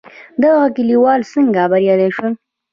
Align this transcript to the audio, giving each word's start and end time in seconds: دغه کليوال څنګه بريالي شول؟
دغه 0.43 0.63
کليوال 0.75 1.21
څنګه 1.33 1.61
بريالي 1.71 2.09
شول؟ 2.15 2.33